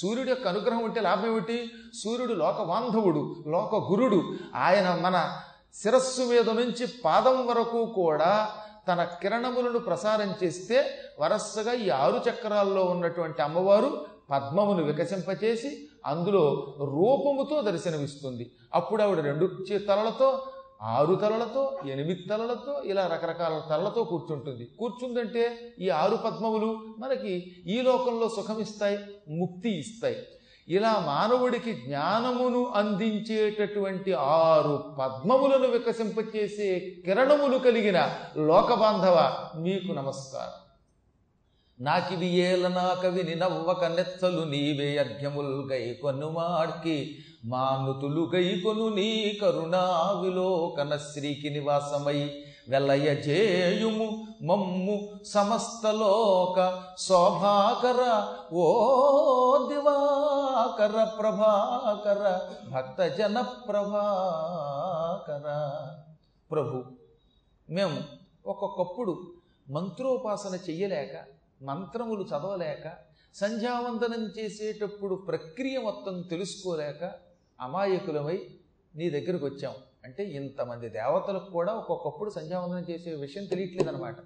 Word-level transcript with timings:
సూర్యుడి 0.00 0.30
యొక్క 0.30 0.48
అనుగ్రహం 0.48 0.84
ఉంటే 0.84 1.00
లాభం 1.00 1.26
ఏమిటి? 1.26 1.70
సూర్యుడు 2.04 2.32
లోక 2.32 2.62
బాంధవుడు 2.62 3.44
లోక 3.48 3.74
గురుడు 3.74 4.22
ఆయన 4.54 4.98
మన 5.02 5.36
శిరస్సు 5.74 6.22
మీద 6.22 6.50
నుంచి 6.50 6.88
పాదం 7.04 7.46
వరకు 7.46 7.86
కూడా 7.86 8.48
తన 8.88 9.04
కిరణములను 9.04 9.78
ప్రసారం 9.78 10.34
చేస్తే 10.44 10.98
వరసగా 11.20 11.72
ఈ 11.72 11.90
ఆరు 11.90 12.20
చక్రాల్లో 12.30 12.84
ఉన్నటువంటి 12.84 13.42
అమ్మవారు 13.42 14.06
పద్మమును 14.30 14.82
వికసింపచేసి 14.82 15.88
అందులో 16.06 16.74
రూపముతో 16.78 17.62
దర్శనమిస్తుంది. 17.62 18.50
అప్పుడు 18.74 19.02
ఆవిడ 19.02 19.18
రెండు 19.20 19.44
చే- 19.44 19.86
తలలతో 19.88 20.46
ఆరు 20.82 21.14
తలలతో 21.14 21.78
ఎనిమిది 21.86 22.22
తలలతో 22.22 22.82
ఇలా 22.82 23.06
రకరకాల 23.06 23.62
తలలతో 23.70 24.04
కూర్చుంటుంది. 24.04 24.68
కూర్చుందంటే 24.78 25.74
ఈ 25.78 25.88
ఆరు 25.88 26.16
పద్మములు 26.16 26.84
మనకి 26.98 27.56
ఈ 27.66 27.80
లోకంలో 27.80 28.28
సుఖమిస్తాయి 28.28 28.98
ముక్తి 29.28 29.78
ఇస్తాయి. 29.78 30.16
ఇలా 30.68 31.02
మానవుడికి 31.06 31.72
జ్ఞానమును 31.72 32.72
అందించేటటువంటి 32.74 34.12
ఆరు 34.12 34.94
పద్మములను 34.98 35.68
వికసింపచేసే 35.68 36.92
కిరణములు 37.04 37.58
కలిగిన 37.58 38.16
లోకబాంధవ 38.36 39.48
మీకు 39.56 39.92
నమస్కారం. 39.92 40.70
నాకివి 41.84 42.26
ఏలనా 42.26 43.00
కవిని 43.02 43.34
నవ్వక 43.34 43.84
నెత్తలు 43.84 44.40
నీవే 44.40 44.96
అర్ఘ్యముల్ 44.96 45.72
గై 45.72 45.94
కొనుమాడ్కి 46.02 47.18
మానుతులు 47.44 48.30
గై 48.34 48.62
నీ 48.94 49.38
కరుణావిలోకన 49.40 50.96
శ్రీకి 50.96 51.50
నివాసమై 51.50 52.30
వెలయ 52.68 53.14
జేయుము 53.14 54.26
మమ్ము 54.42 55.08
సమస్తలోక 55.24 56.84
శోభాకర 56.98 58.00
ఓ 58.52 58.64
దివాకర 59.68 61.04
ప్రభాకర 61.04 62.40
భక్తజన 62.70 63.40
ప్రభాకర. 63.68 65.46
ప్రభు 66.50 66.84
మేము 67.70 67.98
ఒక్కొక్కప్పుడు 68.46 69.22
మంత్రోపాసన 69.70 70.54
చెయ్యలేక 70.54 71.16
మంత్రములు 71.62 72.22
చదవలేక 72.22 72.92
సంధ్యావందనం 73.34 74.22
చేసేటప్పుడు 74.38 75.14
ప్రక్రియ 75.14 75.78
మొత్తం 75.78 76.22
తెలుసుకోలేక 76.22 77.29
అమాయకులమై 77.60 78.40
నీ 78.96 79.10
దగ్గరకు 79.10 79.46
వచ్చాం. 79.46 79.72
అంటే 80.04 80.24
ఇంతమంది 80.24 80.88
దేవతలకు 80.88 81.50
కూడా 81.50 81.74
ఒక్కొక్కప్పుడు 81.74 82.30
సంధ్యావందనం 82.30 82.86
చేసే 82.90 83.14
విషయం 83.14 83.44
తెలియట్లేదనమాట 83.44 84.16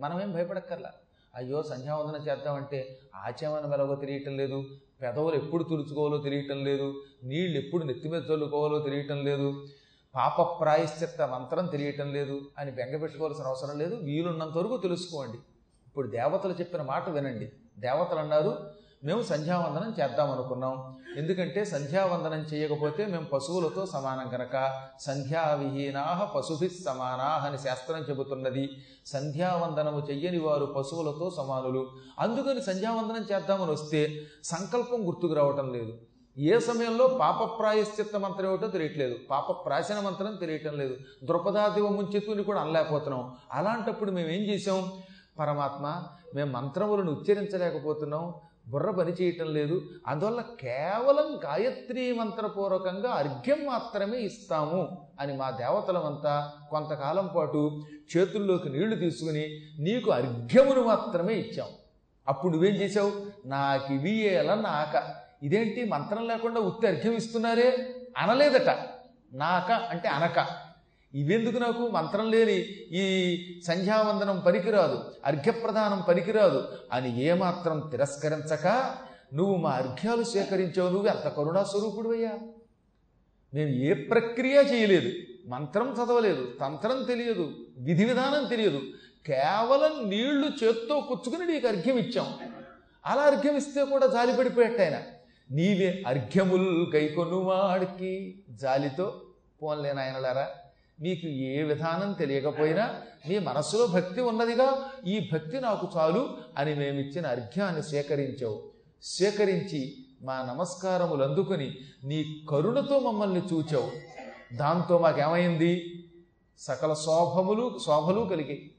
మనమేం 0.00 0.32
భయపడక్కర్లా. 0.32 0.92
అయ్యో 1.34 1.62
సంధ్యావందనం 1.62 2.26
చేద్దామంటే 2.26 2.98
ఆచమనం 3.14 3.74
ఎలాగో 3.74 3.94
తెలియటం 3.94 4.36
లేదు. 4.36 4.64
పెదవులు 5.02 5.34
ఎప్పుడు 5.34 5.64
తుడుచుకోవాలో 5.64 6.18
తెలియటం 6.18 6.64
లేదు. 6.64 7.02
నీళ్ళు 7.24 7.58
ఎప్పుడు 7.58 7.84
నెత్తి 7.84 8.08
మీద 8.08 8.22
చల్లుకోవాలో 8.30 8.78
తెలియటం 8.78 9.24
లేదు. 9.24 9.66
పాప 10.14 10.60
ప్రాయశ్చిత్త 10.60 11.22
మంత్రం 11.22 11.66
తెలియటం 11.66 12.12
లేదు 12.12 12.40
అని 12.58 12.70
బెంగపెట్టుకోవాల్సిన 12.70 13.44
అవసరం 13.44 13.78
లేదు. 13.78 13.94
వీలున్నంత 13.94 14.58
వరకు 14.58 14.76
తెలుసుకోండి. 14.76 15.38
ఇప్పుడు 15.86 16.10
దేవతలు 16.10 16.52
చెప్పిన 16.52 16.82
మాట 16.82 17.08
వినండి. 17.08 17.52
దేవతలు 17.78 18.18
అన్నారు 18.18 18.73
మేము 19.04 19.22
సంధ్యావందనం 19.22 19.94
చేద్దాం 20.00 20.30
అనుకున్నాం 20.30 20.94
ఎందుకంటే 21.18 21.64
సంధ్యావందనం 21.64 22.38
చేయకపోతే 22.38 23.06
మేము 23.06 23.24
పశువులతో 23.24 23.86
సమానం 23.86 24.28
కనుక 24.28 24.80
సంధ్యావిహీనాహ 25.00 26.24
పశుభి 26.24 26.68
సమానాహ 26.68 27.46
అని 27.46 27.58
శాస్త్రం 27.58 27.98
చెబుతున్నది. 27.98 28.64
సంధ్యావందనము 29.06 30.00
చెయ్యని 30.10 30.38
వారు 30.38 30.66
పశువులతో 30.66 31.30
సమానులు. 31.30 31.90
అందుకని 32.18 32.62
సంధ్యావందనం 32.62 33.26
చేద్దామని 33.32 33.70
వస్తే 33.70 34.22
సంకల్పం 34.44 35.06
గుర్తుకు 35.06 35.34
రావటం 35.34 35.72
లేదు. 35.72 35.94
ఏ 36.38 36.58
సమయంలో 36.58 37.06
పాప 37.06 37.58
ప్రాయశ్చిత్త 37.58 38.16
మంత్రం 38.16 38.48
ఏమిటో 38.48 38.68
తెలియట్లేదు. 38.68 39.16
పాప 39.30 39.66
ప్రాచీన 39.66 40.00
మంత్రం 40.00 40.36
తెలియటం 40.36 40.74
లేదు. 40.78 40.96
ద్రుపదాదివ 41.24 41.88
ముంచెత్తుని 41.88 42.44
కూడా 42.44 42.60
అనలేకపోతున్నాం. 42.60 43.34
అలాంటప్పుడు 43.52 44.10
మేము 44.10 44.28
ఏం 44.28 44.42
చేసాం 44.42 44.92
పరమాత్మ 45.38 46.02
మేము 46.34 46.50
మంత్రములను 46.50 47.12
ఉచ్చరించలేకపోతున్నాం. 47.12 48.34
బుర్ర 48.68 48.90
పని 48.90 49.12
చేయటం 49.12 49.54
లేదు. 49.54 49.82
అందువల్ల 50.06 50.40
కేవలం 50.40 51.40
గాయత్రీ 51.44 52.12
మంత్రపూర్వకంగా 52.12 53.10
అర్ఘ్యం 53.10 53.66
మాత్రమే 53.66 54.18
ఇస్తాము 54.18 55.06
అని 55.20 55.36
మా 55.36 55.50
దేవతలమంతా 55.50 56.52
కొంతకాలం 56.70 57.30
పాటు 57.36 57.82
చేతుల్లోకి 58.16 58.68
నీళ్ళు 58.68 58.96
తీసుకుని 58.96 59.60
నీకు 59.78 60.10
అర్ఘ్యమును 60.10 60.82
మాత్రమే 60.82 61.34
ఇచ్చాం 61.34 61.66
అప్పుడు 62.28 62.52
నువ్వేం 62.52 62.74
చేసావు 62.74 63.12
నాకు 63.46 63.94
ఇవి 63.94 64.20
ఎలా 64.20 64.54
నాక. 64.54 65.14
ఇదేంటి? 65.42 65.84
మంత్రం 65.84 66.28
లేకుండా 66.28 66.60
ఉత్తి 66.60 66.86
అర్ఘ్యం 66.86 67.12
ఇస్తున్నారే? 67.12 67.94
అనలేదట. 68.18 68.76
నాక 69.32 69.72
అంటే 69.72 70.08
అనక. 70.08 70.63
ఇవెందుకు 71.14 71.58
నాకు 71.58 71.88
మంత్రం 71.88 72.30
లేని 72.30 72.56
ఈ 72.92 73.04
సంధ్యావందనం 73.66 74.40
పనికిరాదు 74.40 74.96
అర్ఘ్యప్రదానం 75.24 76.02
పనికిరాదు 76.08 76.60
అని 76.92 77.20
ఏమాత్రం 77.22 77.88
తిరస్కరించక 77.90 78.66
నువ్వు 79.34 79.56
మా 79.56 79.70
అర్ఘ్యాలు 79.70 80.22
స్వీకరించావు 80.22 80.88
నువ్వు 80.90 81.08
ఎంత 81.08 81.28
కరుణా 81.28 81.64
స్వరూపుడువయ్యా? 81.64 82.32
మేము 83.54 83.70
ఏ 83.70 83.94
ప్రక్రియ 83.94 84.56
చేయలేదు 84.72 85.10
మంత్రం 85.48 85.92
చదవలేదు 85.92 86.58
తంత్రం 86.60 87.04
తెలియదు 87.04 87.44
విధి 87.78 88.04
విధానం 88.04 88.44
తెలియదు 88.44 88.80
కేవలం 89.26 90.08
నీళ్ళు 90.08 90.46
చేత్తో 90.64 91.00
కుచ్చుకుని 91.00 91.46
నీకు 91.46 91.68
అర్ఘ్యం 91.68 91.98
ఇచ్చాం. 91.98 92.28
అలా 93.04 93.22
అర్ఘ్యం 93.22 93.56
ఇస్తే 93.56 93.84
కూడా 93.84 94.06
జాలి 94.06 94.36
పడిపోయాట 94.36 94.80
ఆయన. 94.80 94.98
నీవే 95.50 96.02
అర్ఘ్యముల్ 96.06 96.94
గైకొనువాడికి 96.94 98.12
జాలితో 98.50 99.06
పోన్లేనాయనలారా 99.62 100.46
మీకు 101.00 101.26
ఏ 101.26 101.62
విధానం 101.62 102.12
తెలియకపోయినా 102.12 103.02
మీ 103.28 103.38
మనస్సులో 103.38 103.86
భక్తి 103.86 104.20
ఉన్నదిగా 104.20 104.90
ఈ 105.06 105.30
భక్తి 105.32 105.60
నాకు 105.60 105.88
చాలు 105.96 106.38
అని 106.58 106.74
మేమిచ్చిన 106.74 107.26
అర్ఘ్యాన్ని 107.26 107.82
సేకరించావు 107.82 108.62
సేకరించి 109.02 109.96
మా 110.22 110.42
నమస్కారములు 110.42 111.24
అందుకుని 111.24 111.76
నీ 112.04 112.46
కరుణతో 112.50 112.98
మమ్మల్ని 112.98 113.42
చూచావు. 113.52 113.90
దాంతో 114.56 114.98
మాకేమైంది? 114.98 116.04
సకల 116.58 116.92
శోభములు 116.92 117.78
శోభలు 117.86 118.20
కలిగి 118.20 118.70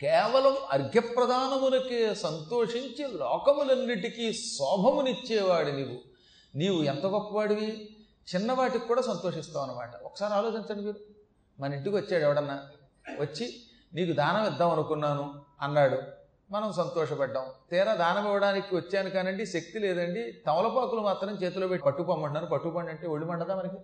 కేవలం 0.00 0.56
అర్ఘ్యప్రదానమునకే 0.70 2.14
సంతోషించి 2.14 3.08
లోకములన్నిటికీ 3.12 4.32
శోభమునిచ్చేవాడు 4.32 5.70
నీవు 5.70 5.98
నీవు 6.56 6.82
ఎంత 6.82 7.06
గొప్పవాడివి? 7.06 7.95
చిన్నవాటికి 8.34 8.88
కూడా 8.88 9.02
సంతోషిస్తాం 9.02 9.62
అనమాట 9.62 9.96
ఒకసారి 9.96 10.34
ఆలోచించండి 10.34 10.82
మీరు. 10.82 10.96
మన 11.60 11.74
ఇంటికి 11.74 11.96
వచ్చాడు 11.96 12.24
ఎవడన్నా? 12.24 12.62
వచ్చి 13.20 13.54
నీకు 13.94 14.12
దానం 14.12 14.46
ఇద్దాం 14.46 14.70
అనుకున్నాను 14.70 15.42
అన్నాడు. 15.60 16.02
మనం 16.50 16.72
సంతోషపడ్డాం. 16.72 17.44
తీరా 17.70 17.94
దానం 17.94 18.26
ఇవ్వడానికి 18.26 18.76
వచ్చాను 18.76 19.10
కానండి 19.10 19.46
శక్తి 19.46 19.78
లేదండి. 19.78 20.32
తమలపాకులు 20.46 21.00
మాత్రం 21.00 21.30
చేతిలో 21.30 21.68
పెట్టి 21.68 21.84
పట్టుకోమంటున్నారు. 21.84 22.46
పట్టుకోండి 22.46 22.90
అంటే 22.90 23.06
ఒళ్ళు 23.06 23.26
మండదా 23.26 23.54
మనకి? 23.54 23.76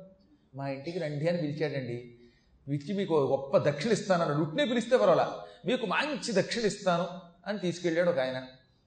మా 0.55 0.69
ఇంటికి 0.69 0.99
రండి 0.99 1.29
అని 1.29 1.39
పిలిచాడండి. 1.39 2.19
పిలిచి 2.69 2.95
మీకు 2.95 3.15
గొప్ప 3.15 3.71
దక్షిణ 3.71 3.93
ఇస్తానన్నాడు 3.93 4.39
రుట్నే 4.39 4.65
పిలిస్తే 4.65 4.97
పర్వాలా? 4.97 5.41
మీకు 5.67 5.87
మంచి 5.87 6.43
దక్షిణ 6.43 6.63
ఇస్తాను 6.63 7.09
అని 7.47 7.59
తీసుకెళ్ళాడు 7.59 8.11
ఒక 8.11 8.19
ఆయన. 8.19 8.43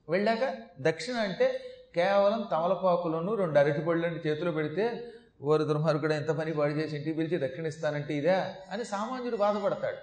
వెళ్ళాక 0.09 0.57
దక్షిణ 0.79 1.15
అంటే 1.15 1.61
కేవలం 1.95 2.45
తమలపాకులను 2.51 3.35
రెండు 3.35 3.59
అరటిపళ్ళని 3.59 4.19
చేతిలో 4.27 4.51
పెడితే 4.51 5.11
ఓరు 5.41 5.63
దుర్మార్గుడు 5.63 6.13
ఎంత 6.13 6.29
పని 6.29 6.53
పాడు 6.53 6.73
చేసి 6.73 6.95
ఇంటికి 6.95 7.17
పిలిచి 7.17 7.47
దక్షిణ 7.47 7.65
ఇస్తానంటే 7.65 8.17
ఇదే 8.17 8.35
అని 8.71 8.85
సామాన్యుడు 8.85 9.37
బాధపడతాడు. 9.37 9.97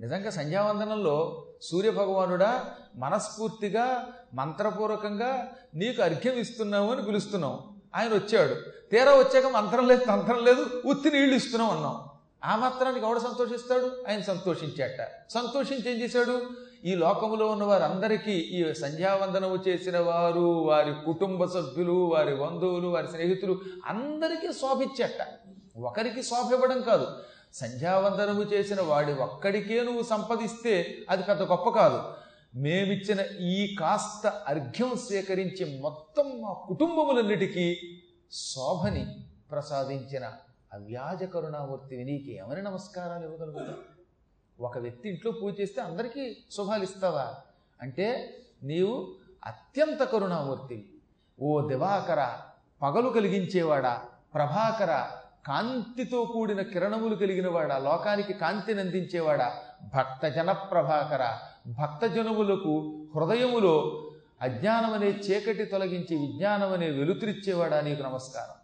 నిజంగా 0.00 0.30
సంధ్యావందనంలో 0.30 1.46
సూర్యభగవానుడా 1.62 2.66
మనస్ఫూర్తిగా 2.96 4.12
మంత్రపూర్వకంగా 4.34 5.52
నీకు 5.74 6.02
అర్ఘ్యం 6.02 6.38
ఇస్తున్నాము 6.38 6.92
అని 6.92 7.02
పిలుస్తున్నాం 7.02 7.80
ఆయన 7.94 8.14
వచ్చాడు. 8.14 8.54
తీరా 8.90 9.12
వచ్చాక 9.14 9.46
మంత్రం 9.46 9.88
లేదు 9.88 10.04
తంత్రం 10.04 10.44
లేదు 10.44 10.82
ఉత్తి 10.84 11.10
నీళ్ళు 11.10 11.36
ఇస్తున్నాం 11.36 11.70
అన్నాం 11.70 12.09
ఆ 12.44 12.56
మాత్రానికి 12.56 13.06
ఎవడు 13.06 13.18
సంతోషిస్తాడు? 13.18 14.04
ఆయన 14.08 14.20
సంతోషించాట. 14.20 15.08
సంతోషించి 15.30 15.94
ఏం 15.94 16.00
చేశాడు? 16.00 16.42
ఈ 16.84 16.94
లోకములో 16.94 17.46
ఉన్న 17.46 17.64
వారందరికీ 17.64 18.32
ఈ 18.32 18.74
సంధ్యావందనము 18.74 19.58
చేసిన 19.68 19.98
వారు 19.98 20.40
వారి 20.40 20.94
కుటుంబ 21.04 21.44
సభ్యులు 21.44 21.92
వారి 21.92 22.34
బంధువులు 22.34 22.88
వారి 22.88 23.06
స్నేహితులు 23.06 23.60
అందరికీ 23.86 24.52
శోభిచ్చట 24.52 25.26
ఒకరికి 25.76 26.22
శోభ 26.22 26.52
ఇవ్వడం 26.52 26.80
కాదు. 26.80 27.06
సంధ్యావందనము 27.54 28.42
చేసిన 28.42 28.80
వాడి 28.80 29.12
ఒక్కడికే 29.12 29.80
నువ్వు 29.80 30.02
సంపదిస్తే 30.02 30.98
అది 31.10 31.22
పెద్ద 31.22 31.42
గొప్ప 31.42 31.68
కాదు. 31.68 32.02
మేమిచ్చిన 32.54 33.20
ఈ 33.40 33.76
కాస్త 33.76 34.26
అర్ఘ్యం 34.26 34.96
స్వీకరించి 34.96 35.80
మొత్తం 35.80 36.42
మా 36.42 36.52
కుటుంబములన్నిటికీ 36.52 37.78
శోభని 38.32 39.06
ప్రసాదించిన 39.50 40.32
అవ్యాజ 40.72 41.24
కరుణామూర్తివి 41.24 42.04
నీకు 42.04 42.30
ఏమని 42.30 42.62
నమస్కారాలు 42.62 43.24
ఇవ్వగలుగుతావు? 43.24 44.00
ఒక 44.62 44.78
వ్యక్తి 44.78 45.08
ఇంట్లో 45.08 45.32
పూజ 45.32 45.60
చేస్తే 45.60 45.80
అందరికీ 45.80 46.36
శుభాలు 46.50 46.82
ఇస్తావా? 46.82 47.34
అంటే 47.82 48.36
నీవు 48.62 49.14
అత్యంత 49.46 50.02
కరుణామూర్తివి 50.02 50.88
ఓ 51.40 51.68
దివాకర 51.68 52.36
పగలు 52.82 53.08
కలిగించేవాడా? 53.08 54.02
ప్రభాకర 54.34 55.06
కాంతితో 55.46 56.24
కూడిన 56.24 56.62
కిరణములు 56.62 57.14
కలిగినవాడా? 57.14 57.78
లోకానికి 57.78 58.32
కాంతిని 58.32 58.80
అందించేవాడా? 58.80 59.56
భక్తజన 59.94 60.52
ప్రభాకర 60.52 61.38
భక్తజనములకు 61.66 63.06
హృదయములో 63.16 64.06
అజ్ఞానమనే 64.40 65.06
చీకటి 65.06 65.64
తొలగించి 65.64 66.16
విజ్ఞానం 66.16 66.72
అనే 66.72 66.90
వెలుతురిచ్చేవాడా 66.90 67.80
నీకు 67.80 68.02
నమస్కారం? 68.02 68.54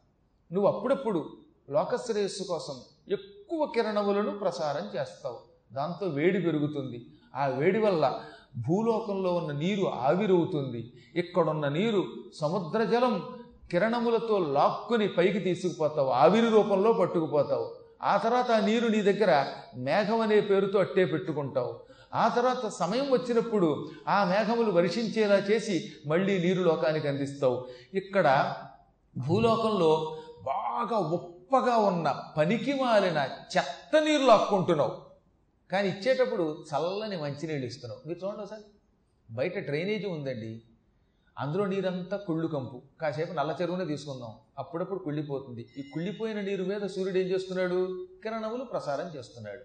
నువ్వు 0.54 0.72
అప్పుడప్పుడు 0.72 1.36
లోకశ్రేయస్సు 1.70 2.42
కోసం 2.42 2.74
ఎక్కువ 3.08 3.66
కిరణములను 3.66 4.38
ప్రసారం 4.38 5.00
చేస్తావు. 5.00 5.38
దాంతో 5.72 6.06
వేడి 6.06 6.40
పెరుగుతుంది. 6.40 7.06
ఆ 7.36 7.46
వేడి 7.46 7.78
వల్ల 7.78 8.20
భూలోకంలో 8.68 9.34
ఉన్న 9.34 9.52
నీరు 9.52 9.86
ఆవిరవుతుంది. 9.86 10.92
ఇక్కడున్న 11.14 11.68
నీరు 11.68 12.04
సముద్ర 12.34 12.84
జలం 12.84 13.22
కిరణములతో 13.70 14.38
లాక్కుని 14.38 15.08
పైకి 15.08 15.38
తీసుకుపోతావు. 15.38 16.08
ఆవిరి 16.08 16.48
రూపంలో 16.48 16.92
పట్టుకుపోతావు. 16.92 17.74
ఆ 18.02 18.16
తర్వాత 18.16 18.50
ఆ 18.50 18.66
నీరు 18.66 18.88
నీ 18.88 19.02
దగ్గర 19.02 19.46
మేఘం 19.76 20.20
అనే 20.20 20.40
పేరుతో 20.40 20.78
అట్టే 20.78 21.04
పెట్టుకుంటావు. 21.04 21.80
ఆ 22.14 22.28
తర్వాత 22.28 22.68
సమయం 22.68 23.10
వచ్చినప్పుడు 23.10 23.88
ఆ 24.08 24.24
మేఘములు 24.24 24.72
వర్షించేలా 24.72 25.36
చేసి 25.36 25.92
మళ్ళీ 26.06 26.38
నీరు 26.38 26.62
లోకానికి 26.62 27.08
అందిస్తావు. 27.08 27.66
ఇక్కడ 27.94 28.54
భూలోకంలో 29.26 30.16
బాగా 30.44 30.98
కుప్పగా 31.50 31.76
ఉన్న 31.76 32.22
పనికి 32.36 32.72
మాలిన 32.72 33.28
చెత్త 33.56 34.02
నీరు 34.02 34.22
లాక్కుంటున్నావు. 34.22 35.02
కానీ 35.72 35.88
ఇచ్చేటప్పుడు 35.88 36.64
చల్లని 36.74 37.16
మంచినీళ్ళు 37.16 37.66
ఇస్తున్నావు. 37.66 38.08
మీరు 38.08 38.26
చూడండి 38.26 38.42
ఒకసారి. 38.42 38.62
బయట 39.30 39.58
డ్రైనేజీ 39.58 40.06
ఉందండి. 40.06 40.62
అందులో 41.38 41.66
నీరంతా 41.66 42.16
కుళ్ళు 42.16 42.48
కంపు. 42.48 42.82
కాసేపు 43.00 43.32
నల్ల 43.32 43.56
చెరువునే 43.62 43.84
తీసుకుందాం. 43.84 44.34
అప్పుడప్పుడు 44.58 44.98
కుళ్ళిపోతుంది. 44.98 45.66
ఈ 45.78 45.82
కుళ్ళిపోయిన 45.82 46.40
నీరు 46.40 46.64
మీద 46.64 46.80
సూర్యుడు 46.80 47.18
ఏం 47.18 47.26
చేస్తున్నాడు? 47.26 48.06
కిరణములు 48.22 48.64
ప్రసారం 48.64 49.18
చేస్తున్నాడు. 49.18 49.62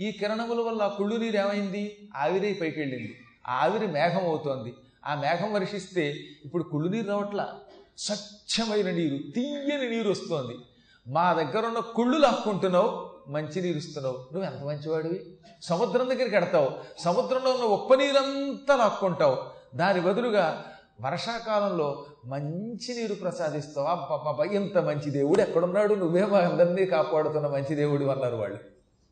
ఈ 0.00 0.12
కిరణముల 0.12 0.60
వల్ల 0.60 0.82
ఆ 0.82 0.88
కుళ్ళు 0.88 1.16
నీరు 1.16 1.36
ఏమైంది? 1.36 2.08
ఆవిరి 2.16 2.54
పైకి 2.54 2.80
వెళ్ళింది 2.80 3.20
ఆవిరి 3.48 3.86
మేఘం 3.86 4.26
అవుతోంది. 4.26 4.74
ఆ 5.06 5.14
మేఘం 5.14 5.52
వర్షిస్తే 5.52 6.10
ఇప్పుడు 6.44 6.62
కుళ్ళు 6.62 6.88
నీరు 6.88 7.08
రావట్లా? 7.08 7.60
స్వచ్ఛమైన 7.98 8.90
నీరు 8.90 9.30
తీయని 9.30 9.90
నీరు 9.90 10.10
వస్తోంది. 10.10 10.58
మా 11.08 11.32
దగ్గర 11.32 11.66
ఉన్న 11.66 11.78
కుళ్ళు 11.78 12.18
లాక్కుంటున్నావు 12.18 13.10
మంచినీరు 13.28 13.78
ఇస్తున్నావు. 13.78 14.16
నువ్వు 14.32 14.50
ఎంత 14.50 14.62
మంచివాడివి? 14.62 15.38
సముద్రం 15.62 16.08
దగ్గరికి 16.08 16.36
ఎడతావు 16.36 16.70
సముద్రంలో 16.98 17.50
ఉన్న 17.50 17.64
ఉప్ప 17.64 17.94
నీరంతా 17.94 18.76
లాక్కుంటావు. 18.76 19.36
దాని 19.76 20.00
బదులుగా 20.00 20.64
వర్షాకాలంలో 21.00 22.06
మంచి 22.24 22.94
నీరు 22.94 23.14
ప్రసాదిస్తావు. 23.14 23.86
అబ్బబ్బబ్బ 23.86 24.52
ఇంత 24.52 24.78
మంచి 24.78 25.10
దేవుడు 25.10 25.40
ఎక్కడున్నాడు? 25.40 25.94
నువ్వే 25.94 26.26
మా 26.26 26.38
అందరినీ 26.38 26.86
కాపాడుతున్న 26.86 27.46
మంచి 27.46 27.74
దేవుడు 27.74 28.04
అన్నారు 28.04 28.36
వాళ్ళు. 28.36 28.58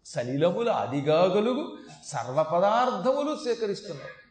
సలిలములు 0.07 0.71
అదిగా 0.71 1.25
గలుగు 1.25 1.77
సర్వ 2.07 2.43
పదార్థములు 2.43 3.37
సేకరిస్తున్నావు. 3.37 4.25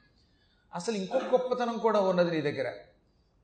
అసలు 0.75 0.95
ఇంకొక 0.95 1.23
గొప్పతనం 1.23 1.77
కూడా 1.77 1.99
ఉన్నది 1.99 2.31
నీ 2.31 2.41
దగ్గర. 2.41 2.71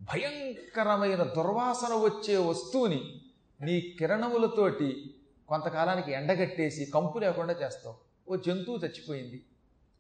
భయంకరమైన 0.02 1.24
దుర్వాసన 1.24 1.94
వచ్చే 1.94 2.38
వస్తువుని 2.38 3.22
నీ 3.62 3.82
కిరణములతోటి 4.00 5.16
కొంతకాలానికి 5.48 6.12
ఎండగట్టేసి 6.12 6.86
కంపు 6.86 7.20
లేకుండా 7.20 7.56
చేస్తావు. 7.64 7.96
ఓ 8.32 8.36
జంతువు 8.36 8.78
చచ్చిపోయింది. 8.78 9.46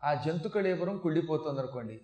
ఆ 0.04 0.14
జంతు 0.14 0.48
కళేబరం 0.48 0.98
కుళ్ళిపోతుంది 0.98 1.60
అనుకోండి 1.60 2.02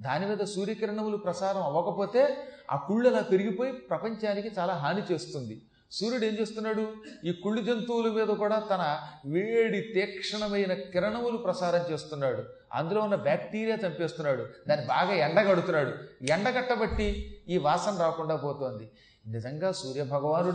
దాని 0.00 0.26
మీద 0.26 0.38
సూర్యకిరణములు 0.38 1.16
ప్రసారం 1.16 1.62
అవ్వకపోతే 1.62 2.36
ఆ 2.70 2.76
కుళ్ళు 2.76 3.08
అలా 3.08 3.20
పెరిగిపోయి 3.20 3.72
ప్రపంచానికి 3.72 4.50
చాలా 4.58 4.74
హాని 4.74 5.02
చేస్తుంది. 5.12 5.62
సూర్యుడు 5.90 6.24
ఏం 6.24 6.36
చేస్తున్నాడు? 6.40 6.92
ఈ 7.24 7.32
కుళ్ళు 7.32 7.62
జంతువుల 7.62 8.12
మీద 8.12 8.26
కూడా 8.26 8.58
తన 8.58 8.98
వేడి 9.26 9.80
తీక్షణమైన 9.80 10.74
కిరణములు 10.74 11.36
ప్రసారం 11.36 11.92
చేస్తున్నాడు. 11.92 12.44
అందులో 12.72 13.00
ఉన్న 13.00 13.14
బ్యాక్టీరియా 13.14 13.78
చంపేస్తున్నాడు. 13.86 14.46
దాన్ని 14.68 14.86
బాగా 14.86 15.14
ఎండగడుతున్నాడు. 15.14 15.92
ఎండగట్టబట్టి 16.30 17.38
ఈ 17.48 17.56
వాసన 17.56 17.96
రాకుండా 18.00 18.36
పోతోంది. 18.36 18.90
నిజంగా 19.26 19.72
సూర్య 19.72 20.02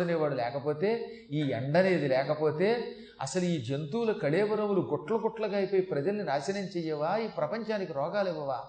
అనేవాడు 0.02 0.36
లేకపోతే 0.36 1.12
ఈ 1.32 1.40
ఎండ 1.40 1.78
అనేది 1.78 2.08
లేకపోతే 2.08 2.96
అసలు 3.22 3.44
ఈ 3.44 3.66
జంతువుల 3.66 4.12
కళేబరములు 4.12 4.82
గుట్ల 4.82 5.16
గుట్లగా 5.16 5.58
అయిపోయి 5.58 5.82
ప్రజల్ని 5.82 6.24
నాశనం 6.24 6.68
చెయ్యవా 6.78 7.18
ఈ 7.18 7.28
ప్రపంచానికి 7.28 7.94
రోగాలు 7.94 8.30
ఇవ్వవా? 8.30 8.60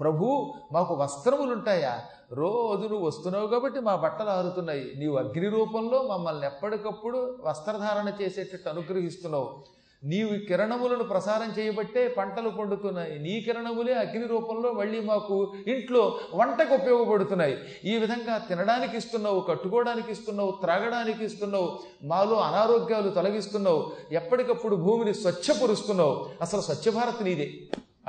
ప్రభు 0.00 0.54
మాకు 0.72 0.94
వస్త్రములు 0.94 1.52
ఉంటాయా 1.52 2.02
రోజు 2.32 2.88
నువ్వు 2.88 3.06
వస్తున్నావు 3.06 3.46
కాబట్టి 3.46 3.80
మా 3.80 3.96
బట్టలు 3.96 4.28
ఆరుతున్నాయి. 4.28 4.92
నీవు 4.96 5.16
అగ్ని 5.16 5.48
రూపంలో 5.48 6.02
మమ్మల్ని 6.02 6.46
ఎప్పటికప్పుడు 6.46 7.38
వస్త్రధారణ 7.44 8.12
చేసేటట్టు 8.22 8.68
అనుగ్రహిస్తున్నావు. 8.68 9.64
నీవు 10.04 10.38
కిరణములను 10.38 11.04
ప్రసారం 11.04 11.54
చేయబట్టే 11.58 12.08
పంటలు 12.08 12.48
పండుతున్నాయి. 12.48 13.18
నీ 13.18 13.40
కిరణములే 13.40 13.94
అగ్ని 13.94 14.26
రూపంలో 14.26 14.72
మళ్ళీ 14.72 15.00
మాకు 15.00 15.54
ఇంట్లో 15.66 16.18
వంటకు 16.34 16.74
ఉపయోగపడుతున్నాయి. 16.74 17.58
ఈ 17.84 17.96
విధంగా 17.96 18.38
తినడానికి 18.38 18.96
ఇస్తున్నావు 18.96 19.40
కట్టుకోవడానికి 19.40 20.12
ఇస్తున్నావు 20.12 20.50
త్రాగడానికి 20.50 21.24
ఇస్తున్నావు 21.24 21.78
మాలో 22.02 22.40
అనారోగ్యాలు 22.40 23.10
తొలగిస్తున్నావు 23.10 23.92
ఎప్పటికప్పుడు 24.12 24.76
భూమిని 24.76 25.14
స్వచ్ఛపరుస్తున్నావు. 25.14 26.30
అసలు 26.40 26.60
స్వచ్ఛ 26.60 26.94
భారత్ 26.94 27.24
నీదే. 27.24 27.50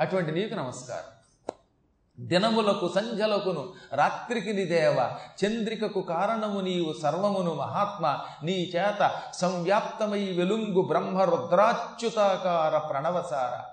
అటువంటి 0.00 0.32
నీకు 0.32 0.54
నమస్కారం. 0.54 1.21
దినములకు 2.22 2.88
సంధ్యలకును 2.88 3.72
రాత్రికి 3.94 4.52
నిదేవ 4.52 5.16
చంద్రికకు 5.44 6.00
కారణము 6.00 6.60
నీవు 6.60 6.92
సర్వమును 7.02 7.54
మహాత్మ 7.54 8.24
నీ 8.44 8.72
చేత 8.76 9.22
సంవ్యాప్తమై 9.32 10.24
వెలుంగు 10.24 10.82
బ్రహ్మ 10.82 11.22
రుద్రాచ్యుతాకార 11.22 12.78
ప్రణవసార. 12.78 13.64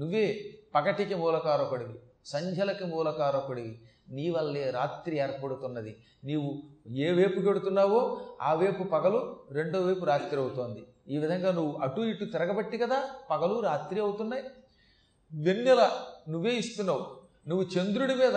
నువ్వే 0.00 0.44
పగటికి 0.74 1.14
మూలకారకుడివి 1.14 1.94
సంధ్యలకి 2.24 2.84
మూలకారకుడివి. 2.84 3.80
నీ 4.08 4.30
వల్లే 4.30 4.70
రాత్రి 4.70 5.18
ఏర్పడుతున్నది. 5.18 5.96
నీవు 6.24 6.62
ఏ 6.88 7.12
వైపు 7.12 7.40
గెడుతున్నావో 7.40 8.20
ఆ 8.42 8.54
వైపు 8.54 8.84
పగలు 8.84 9.36
రెండో 9.50 9.80
వైపు 9.80 10.04
రాత్రి 10.04 10.40
అవుతోంది. 10.40 10.86
ఈ 11.08 11.18
విధంగా 11.18 11.52
నువ్వు 11.52 11.78
అటు 11.82 12.00
ఇటు 12.00 12.24
తిరగబట్టి 12.24 12.78
కదా 12.78 13.02
పగలు 13.30 13.60
రాత్రి 13.60 14.00
అవుతున్నాయి. 14.00 14.42
వెన్నెల 15.32 15.90
నువ్వే 16.28 16.50
ఇస్తున్నావు. 16.50 17.25
నువ్వు 17.48 17.66
చంద్రుడి 17.78 18.14
మీద 18.14 18.36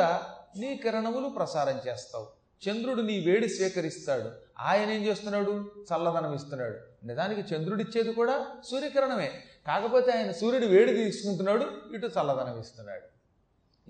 నీ 0.58 0.75
కిరణములు 0.75 1.30
ప్రసారం 1.30 1.80
చేస్తావు. 1.88 2.28
చంద్రుడు 2.70 3.01
నీ 3.01 3.20
వేడి 3.20 3.50
స్వీకరిస్తాడు. 3.50 4.32
ఆయన 4.60 4.89
ఏం 4.89 5.04
చేస్తున్నాడు? 5.04 5.72
చల్లదనం 5.78 6.34
ఇస్తున్నాడు. 6.34 7.06
నిజానికి 7.06 7.56
చంద్రుడిచ్చేది 7.56 8.13
కూడా 8.13 8.46
సూర్యకిరణమే. 8.66 9.32
కాకపోతే 9.68 10.12
ఆయన 10.12 10.32
సూర్యుడు 10.32 10.66
వేడి 10.66 10.94
తీసుకుంటున్నాడు 10.94 11.66
ఇటు 11.94 12.08
చల్లదనం 12.08 12.60
ఇస్తున్నాడు. 12.60 13.20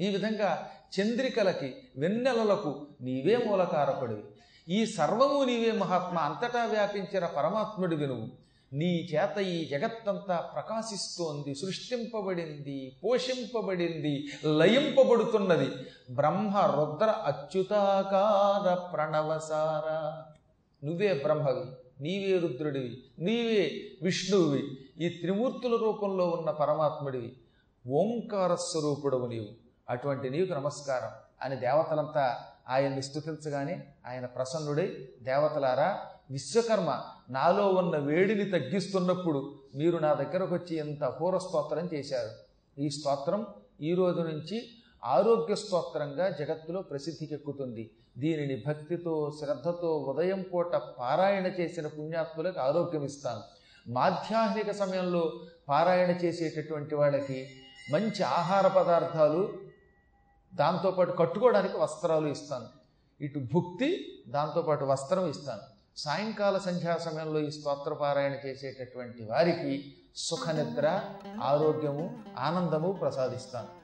ఈ 0.02 0.08
విధంగా 0.08 0.70
చంద్రికలకి 1.02 1.76
వెన్నెలలకు 1.98 2.88
నీవే 3.02 3.38
మూలకారకుడివి. 3.38 4.24
ఈ 4.70 4.86
సర్వము 4.86 5.44
నీవే 5.44 5.72
మహాత్మ. 5.72 6.18
అంతటా 6.18 6.66
వ్యాపించిన 6.66 7.26
పరమాత్ముడివి 7.26 8.08
నువ్వు. 8.08 8.49
నీ 8.74 8.96
చేత 8.96 9.38
ఈ 9.38 9.70
జగత్తంతా 9.70 10.52
ప్రకాశిస్తోంది 10.54 11.56
సృష్టింపబడింది 11.56 12.96
పోషింపబడింది 13.04 14.28
లయింపబడుతున్నది. 14.46 15.70
బ్రహ్మ 16.16 16.58
రుద్ర 16.58 17.06
అచ్యుతాకార 17.06 18.74
ప్రణవసార. 18.74 20.24
నువ్వే 20.86 21.14
బ్రహ్మవి 21.14 21.66
నీవే 22.04 22.40
రుద్రుడివి 22.40 23.04
నీవే 23.20 23.82
విష్ణువువి 24.02 24.64
ఈ 25.02 25.10
త్రిమూర్తుల 25.10 25.76
రూపంలో 25.76 26.28
ఉన్న 26.28 26.52
పరమాత్ముడివి. 26.52 27.34
ఓంకార 27.88 28.56
స్వరూపుడవు 28.56 29.26
నీవు. 29.26 29.48
అటువంటి 29.90 30.30
నీకు 30.30 30.54
నమస్కారం 30.54 31.12
అని 31.42 31.56
దేవతలంతా 31.56 32.38
ఆయన్ని 32.70 33.02
స్థుతించగానే 33.02 33.76
ఆయన 34.06 34.26
ప్రసన్నుడై 34.26 34.88
దేవతలారా 35.22 35.90
విశ్వకర్మ 36.32 36.90
నాలో 37.30 37.68
ఉన్న 37.72 37.98
వేడిని 37.98 38.52
తగ్గిస్తున్నప్పుడు 38.52 39.40
మీరు 39.76 39.98
నా 39.98 40.14
దగ్గరకు 40.14 40.54
వచ్చి 40.56 40.78
ఎంత 40.78 41.04
అపూర్వ 41.04 41.40
స్తోత్రం 41.40 41.90
చేశారు. 41.94 42.32
ఈ 42.78 42.90
స్తోత్రం 42.90 43.46
ఈ 43.82 43.96
రోజు 43.96 44.20
నుంచి 44.20 44.58
ఆరోగ్య 45.04 45.56
స్తోత్రంగా 45.56 46.30
జగత్తులో 46.30 46.82
ప్రసిద్ధికెక్కుతుంది. 46.82 47.92
దీనిని 48.18 48.64
భక్తితో 48.66 49.32
శ్రద్ధతో 49.40 49.98
ఉదయం 49.98 50.42
పూట 50.42 50.76
పారాయణ 50.76 51.48
చేసిన 51.48 51.88
పుణ్యాత్ములకు 51.88 52.60
ఆరోగ్యం 52.60 53.04
ఇస్తాను 53.04 53.44
మాధ్యాహ్నిక 53.92 54.72
సమయంలో 54.72 55.24
పారాయణ 55.70 56.12
చేసేటటువంటి 56.12 56.96
వాళ్ళకి 56.96 57.40
మంచి 57.92 58.24
ఆహార 58.24 58.68
పదార్థాలు 58.68 59.42
దాంతోపాటు 60.56 61.12
కట్టుకోవడానికి 61.12 61.78
వస్త్రాలు 61.78 62.28
ఇస్తాను. 62.28 62.66
ఇటు 63.24 63.40
భుక్తి 63.40 64.24
దాంతోపాటు 64.28 64.86
వస్త్రం 64.86 65.30
ఇస్తాను. 65.30 65.62
సాయంకాల 65.98 66.58
సంధ్యా 66.58 66.98
సమయంలో 66.98 67.40
ఈ 67.40 67.52
స్తోత్రపారాయణ 67.52 68.32
చేసేటటువంటి 68.32 69.26
వారికి 69.26 69.96
సుఖనిద్ర 70.16 71.02
ఆరోగ్యము 71.44 72.20
ఆనందము 72.38 72.92
ప్రసాదిస్తాను. 72.92 73.79